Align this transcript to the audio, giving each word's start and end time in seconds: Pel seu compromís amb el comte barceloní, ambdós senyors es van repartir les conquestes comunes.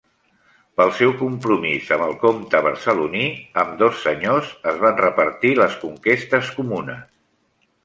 Pel 0.79 0.93
seu 1.01 1.11
compromís 1.19 1.91
amb 1.97 2.05
el 2.05 2.15
comte 2.23 2.61
barceloní, 2.69 3.27
ambdós 3.65 4.01
senyors 4.07 4.51
es 4.73 4.83
van 4.87 4.99
repartir 5.05 5.55
les 5.63 5.79
conquestes 5.87 6.53
comunes. 6.59 7.09